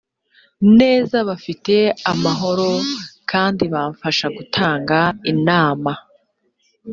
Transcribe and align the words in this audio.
neza 0.79 1.17
bafite 1.29 1.75
amahoro 2.11 2.69
kandi 3.31 3.63
bamfasha 3.73 4.25
gutanga 4.37 4.97
inama 5.31 5.91